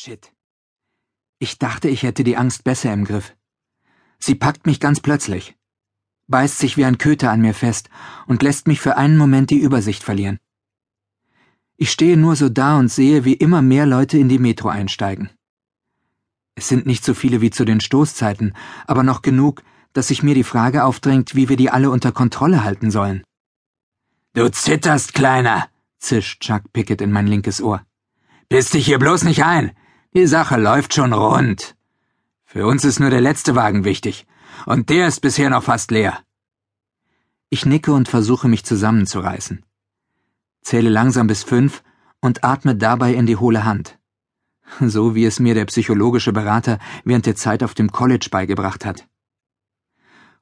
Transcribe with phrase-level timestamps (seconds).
[0.00, 0.32] Shit.
[1.40, 3.34] Ich dachte, ich hätte die Angst besser im Griff.
[4.20, 5.56] Sie packt mich ganz plötzlich,
[6.28, 7.90] beißt sich wie ein Köter an mir fest
[8.28, 10.38] und lässt mich für einen Moment die Übersicht verlieren.
[11.76, 15.30] Ich stehe nur so da und sehe, wie immer mehr Leute in die Metro einsteigen.
[16.54, 18.54] Es sind nicht so viele wie zu den Stoßzeiten,
[18.86, 22.62] aber noch genug, dass sich mir die Frage aufdrängt, wie wir die alle unter Kontrolle
[22.62, 23.24] halten sollen.
[24.34, 25.68] Du zitterst, Kleiner,
[25.98, 27.84] zischt Chuck Pickett in mein linkes Ohr.
[28.48, 29.72] Biss dich hier bloß nicht ein.
[30.18, 31.76] Die Sache läuft schon rund.
[32.44, 34.26] Für uns ist nur der letzte Wagen wichtig,
[34.66, 36.18] und der ist bisher noch fast leer.
[37.50, 39.64] Ich nicke und versuche mich zusammenzureißen.
[40.60, 41.84] Zähle langsam bis fünf
[42.20, 44.00] und atme dabei in die hohle Hand.
[44.80, 49.06] So wie es mir der psychologische Berater während der Zeit auf dem College beigebracht hat.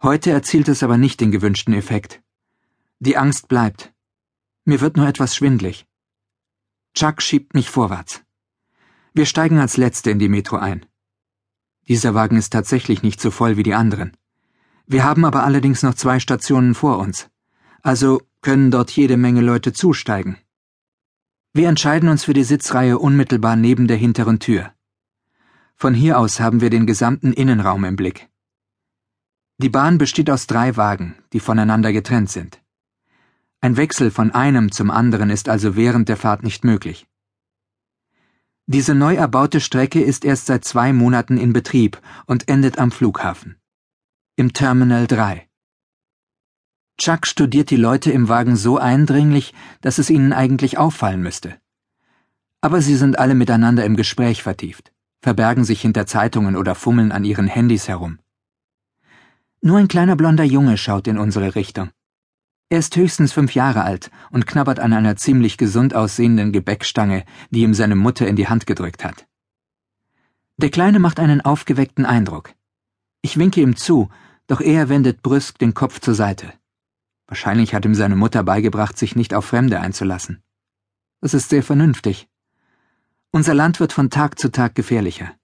[0.03, 2.23] Heute erzielt es aber nicht den gewünschten Effekt.
[2.99, 3.93] Die Angst bleibt.
[4.65, 5.87] Mir wird nur etwas schwindlig.
[6.95, 8.26] Chuck schiebt mich vorwärts.
[9.17, 10.85] Wir steigen als Letzte in die Metro ein.
[11.89, 14.15] Dieser Wagen ist tatsächlich nicht so voll wie die anderen.
[14.87, 17.31] Wir haben aber allerdings noch zwei Stationen vor uns.
[17.81, 20.37] Also können dort jede Menge Leute zusteigen.
[21.55, 24.75] Wir entscheiden uns für die Sitzreihe unmittelbar neben der hinteren Tür.
[25.77, 28.29] Von hier aus haben wir den gesamten Innenraum im Blick.
[29.57, 32.61] Die Bahn besteht aus drei Wagen, die voneinander getrennt sind.
[33.63, 37.07] Ein Wechsel von einem zum anderen ist also während der Fahrt nicht möglich.
[38.69, 43.61] Diese neu erbaute Strecke ist erst seit zwei Monaten in Betrieb und endet am Flughafen.
[44.35, 45.49] Im Terminal 3.
[46.99, 51.57] Chuck studiert die Leute im Wagen so eindringlich, dass es ihnen eigentlich auffallen müsste.
[52.61, 57.25] Aber sie sind alle miteinander im Gespräch vertieft, verbergen sich hinter Zeitungen oder fummeln an
[57.25, 58.19] ihren Handys herum.
[59.61, 61.91] Nur ein kleiner blonder Junge schaut in unsere Richtung.
[62.69, 67.63] Er ist höchstens fünf Jahre alt und knabbert an einer ziemlich gesund aussehenden Gebäckstange, die
[67.63, 69.27] ihm seine Mutter in die Hand gedrückt hat.
[70.57, 72.55] Der Kleine macht einen aufgeweckten Eindruck.
[73.23, 74.09] Ich winke ihm zu,
[74.49, 76.53] doch er wendet brüsk den Kopf zur Seite.
[77.29, 80.43] Wahrscheinlich hat ihm seine Mutter beigebracht, sich nicht auf Fremde einzulassen.
[81.21, 82.29] Das ist sehr vernünftig.
[83.33, 85.35] Unser Land wird von Tag zu Tag gefährlicher.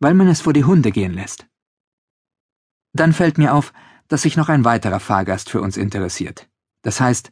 [0.00, 1.46] Weil man es vor die Hunde gehen lässt.
[2.92, 3.72] Dann fällt mir auf,
[4.08, 6.48] dass sich noch ein weiterer Fahrgast für uns interessiert.
[6.82, 7.30] Das heißt,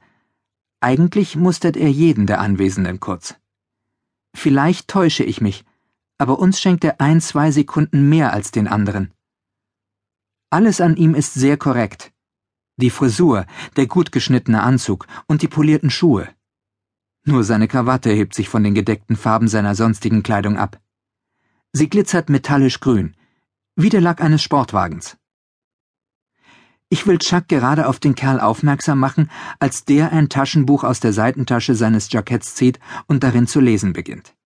[0.80, 3.36] eigentlich mustert er jeden der Anwesenden kurz.
[4.34, 5.64] Vielleicht täusche ich mich,
[6.18, 9.12] aber uns schenkt er ein, zwei Sekunden mehr als den anderen.
[10.50, 12.12] Alles an ihm ist sehr korrekt.
[12.76, 13.46] Die Frisur,
[13.76, 16.28] der gut geschnittene Anzug und die polierten Schuhe.
[17.24, 20.80] Nur seine Krawatte hebt sich von den gedeckten Farben seiner sonstigen Kleidung ab.
[21.72, 23.16] Sie glitzert metallisch grün,
[23.76, 25.16] wie der Lack eines Sportwagens.
[26.94, 29.28] Ich will Chuck gerade auf den Kerl aufmerksam machen,
[29.58, 32.78] als der ein Taschenbuch aus der Seitentasche seines Jacketts zieht
[33.08, 34.36] und darin zu lesen beginnt.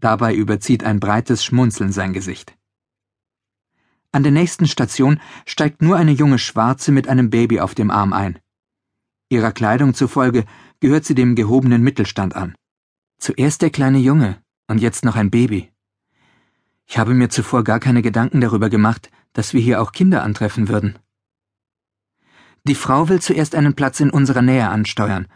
[0.00, 2.58] Dabei überzieht ein breites Schmunzeln sein Gesicht.
[4.10, 8.12] An der nächsten Station steigt nur eine junge Schwarze mit einem Baby auf dem Arm
[8.12, 8.40] ein.
[9.28, 10.46] Ihrer Kleidung zufolge
[10.80, 12.56] gehört sie dem gehobenen Mittelstand an.
[13.20, 15.70] Zuerst der kleine Junge und jetzt noch ein Baby.
[16.84, 20.66] Ich habe mir zuvor gar keine Gedanken darüber gemacht, dass wir hier auch Kinder antreffen
[20.66, 20.98] würden.
[22.66, 25.28] Die Frau will zuerst einen Platz in unserer Nähe ansteuern,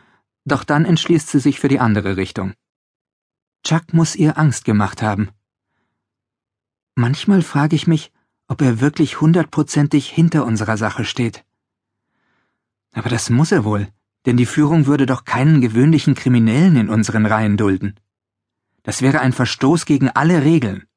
[0.47, 2.55] doch dann entschließt sie sich für die andere Richtung.
[3.65, 5.29] Chuck muss ihr Angst gemacht haben.
[6.95, 8.13] Manchmal frage ich mich,
[8.49, 11.45] ob er wirklich hundertprozentig hinter unserer Sache steht.
[12.93, 13.89] Aber das muss er wohl,
[14.25, 18.01] denn die Führung würde doch keinen gewöhnlichen Kriminellen in unseren Reihen dulden.
[18.83, 20.88] Das wäre ein Verstoß gegen alle Regeln.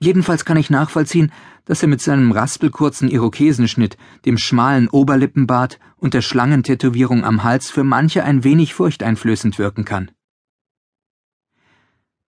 [0.00, 1.32] Jedenfalls kann ich nachvollziehen,
[1.64, 7.84] dass er mit seinem raspelkurzen Irokesenschnitt, dem schmalen Oberlippenbart und der Schlangentätowierung am Hals für
[7.84, 10.10] manche ein wenig furchteinflößend wirken kann.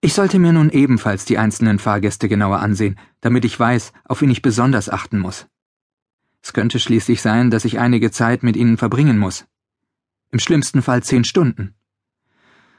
[0.00, 4.30] Ich sollte mir nun ebenfalls die einzelnen Fahrgäste genauer ansehen, damit ich weiß, auf wen
[4.30, 5.46] ich besonders achten muss.
[6.42, 9.46] Es könnte schließlich sein, dass ich einige Zeit mit ihnen verbringen muss.
[10.32, 11.74] Im schlimmsten Fall zehn Stunden.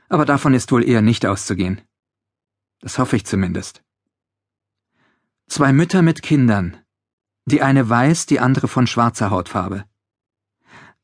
[0.10, 1.82] Aber davon ist wohl eher nicht auszugehen.
[2.80, 3.84] Das hoffe ich zumindest.
[5.54, 6.78] Zwei Mütter mit Kindern.
[7.46, 9.84] Die eine weiß, die andere von schwarzer Hautfarbe.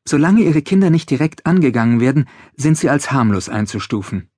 [0.07, 4.29] Solange ihre Kinder nicht direkt angegangen werden, sind sie als harmlos einzustufen.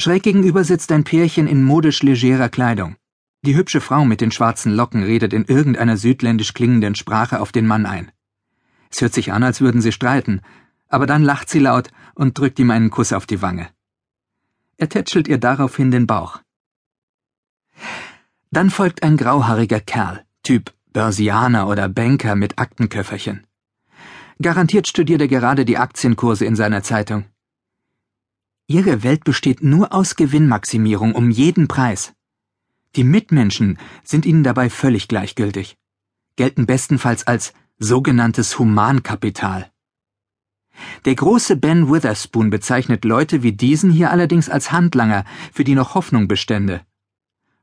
[0.00, 2.96] Schräg gegenüber sitzt ein Pärchen in modisch legerer Kleidung.
[3.42, 7.66] Die hübsche Frau mit den schwarzen Locken redet in irgendeiner südländisch klingenden Sprache auf den
[7.66, 8.12] Mann ein.
[8.90, 10.40] Es hört sich an, als würden sie streiten,
[10.88, 13.68] aber dann lacht sie laut und drückt ihm einen Kuss auf die Wange.
[14.78, 16.40] Er tätschelt ihr daraufhin den Bauch.
[18.54, 23.44] Dann folgt ein grauhaariger Kerl, Typ Börsianer oder Banker mit Aktenköfferchen.
[24.40, 27.24] Garantiert studiert er gerade die Aktienkurse in seiner Zeitung.
[28.68, 32.12] Ihre Welt besteht nur aus Gewinnmaximierung um jeden Preis.
[32.94, 35.76] Die Mitmenschen sind ihnen dabei völlig gleichgültig,
[36.36, 39.68] gelten bestenfalls als sogenanntes Humankapital.
[41.06, 45.96] Der große Ben Witherspoon bezeichnet Leute wie diesen hier allerdings als Handlanger, für die noch
[45.96, 46.82] Hoffnung bestände.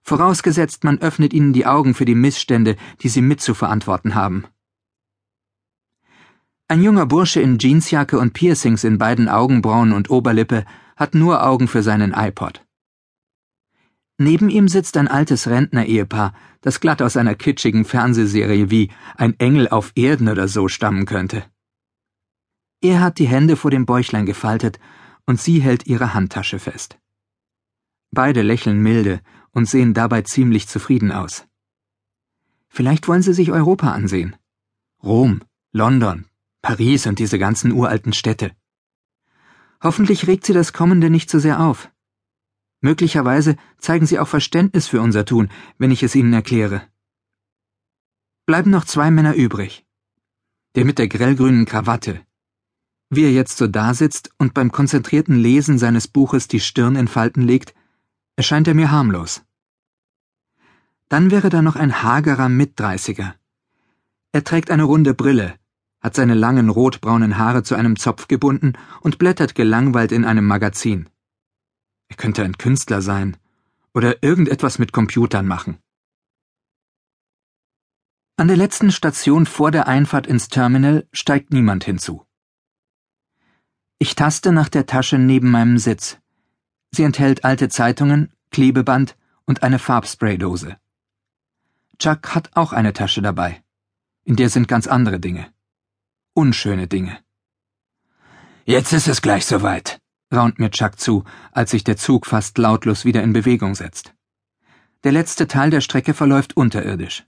[0.04, 4.46] Vorausgesetzt, man öffnet ihnen die Augen für die Missstände, die sie mitzuverantworten haben.
[6.68, 10.66] Ein junger Bursche in Jeansjacke und Piercings in beiden Augenbrauen und Oberlippe
[10.96, 12.66] hat nur Augen für seinen iPod.
[14.18, 19.68] Neben ihm sitzt ein altes Rentner-Ehepaar, das glatt aus einer kitschigen Fernsehserie wie Ein Engel
[19.68, 21.44] auf Erden oder so stammen könnte.
[22.82, 24.80] Er hat die Hände vor dem Bäuchlein gefaltet
[25.26, 27.00] und sie hält ihre Handtasche fest.
[28.12, 29.22] Beide lächeln milde
[29.52, 31.46] und sehen dabei ziemlich zufrieden aus.
[32.68, 34.36] Vielleicht wollen sie sich Europa ansehen.
[35.04, 36.26] Rom, London,
[36.62, 38.52] Paris und diese ganzen uralten Städte.
[39.84, 41.90] Hoffentlich regt sie das Kommende nicht zu so sehr auf.
[42.82, 46.84] Möglicherweise zeigen sie auch Verständnis für unser Tun, wenn ich es ihnen erkläre.
[48.46, 49.86] Bleiben noch zwei Männer übrig.
[50.76, 52.22] Der mit der grellgrünen Krawatte.
[53.10, 57.42] Wie er jetzt so dasitzt und beim konzentrierten Lesen seines Buches die Stirn in Falten
[57.42, 57.76] legt,
[58.42, 59.44] erscheint er mir harmlos.
[61.10, 63.36] Dann wäre da noch ein hagerer Mitdreißiger.
[64.32, 65.60] Er trägt eine runde Brille,
[66.00, 71.08] hat seine langen rotbraunen Haare zu einem Zopf gebunden und blättert gelangweilt in einem Magazin.
[72.08, 73.38] Er könnte ein Künstler sein
[73.94, 75.78] oder irgendetwas mit Computern machen.
[78.38, 82.26] An der letzten Station vor der Einfahrt ins Terminal steigt niemand hinzu.
[84.00, 86.21] Ich taste nach der Tasche neben meinem Sitz.
[86.94, 89.16] Sie enthält alte Zeitungen, Klebeband
[89.46, 90.78] und eine Farbspraydose.
[92.00, 93.64] Chuck hat auch eine Tasche dabei.
[94.24, 95.54] In der sind ganz andere Dinge.
[96.34, 97.18] Unschöne Dinge.
[98.66, 100.00] Jetzt ist es gleich soweit,
[100.34, 104.14] raunt mir Chuck zu, als sich der Zug fast lautlos wieder in Bewegung setzt.
[105.04, 107.26] Der letzte Teil der Strecke verläuft unterirdisch.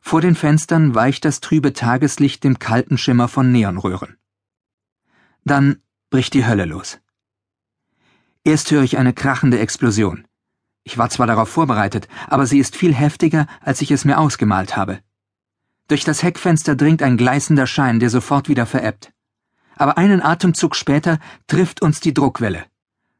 [0.00, 4.16] Vor den Fenstern weicht das trübe Tageslicht dem kalten Schimmer von Neonröhren.
[5.44, 7.00] Dann bricht die Hölle los.
[8.44, 10.26] Erst höre ich eine krachende Explosion.
[10.84, 14.76] Ich war zwar darauf vorbereitet, aber sie ist viel heftiger, als ich es mir ausgemalt
[14.76, 15.00] habe.
[15.88, 19.12] Durch das Heckfenster dringt ein gleißender Schein, der sofort wieder verebbt
[19.80, 22.66] aber einen Atemzug später trifft uns die Druckwelle.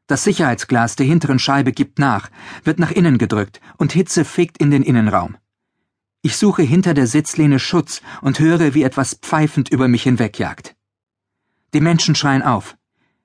[0.05, 2.29] Das Sicherheitsglas der hinteren Scheibe gibt nach,
[2.63, 5.37] wird nach innen gedrückt und Hitze fegt in den Innenraum.
[6.21, 10.75] Ich suche hinter der Sitzlehne Schutz und höre, wie etwas pfeifend über mich hinwegjagt.
[11.73, 12.77] Die Menschen schreien auf.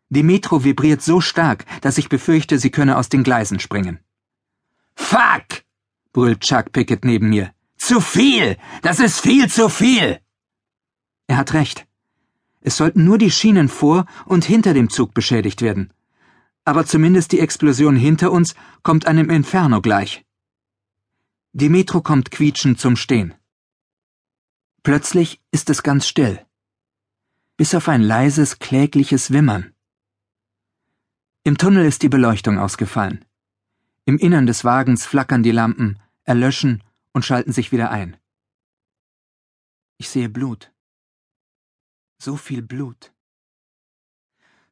[0.08, 3.99] Die Metro vibriert so stark, dass ich befürchte, sie könne aus den Gleisen springen.
[4.94, 5.64] Fuck!
[6.12, 7.53] brüllt Chuck Pickett neben mir.
[7.76, 8.56] Zu viel!
[8.82, 10.20] Das ist viel zu viel!
[11.26, 11.87] Er hat recht.
[12.61, 15.93] Es sollten nur die Schienen vor und hinter dem Zug beschädigt werden.
[16.64, 20.25] Aber zumindest die Explosion hinter uns kommt einem Inferno gleich.
[21.53, 23.35] Die Metro kommt quietschend zum Stehen.
[24.82, 26.44] Plötzlich ist es ganz still.
[27.56, 29.75] Bis auf ein leises, klägliches Wimmern.
[31.46, 33.25] Im Tunnel ist die Beleuchtung ausgefallen.
[34.04, 36.82] Im Innern des Wagens flackern die Lampen, erlöschen
[37.12, 38.16] und schalten sich wieder ein.
[39.96, 40.72] Ich sehe Blut.
[42.19, 43.12] So viel Blut.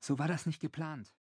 [0.00, 1.12] So war das nicht geplant.